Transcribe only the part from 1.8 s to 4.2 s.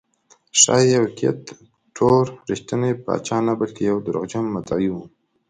ټو رښتینی پاچا نه بلکې یو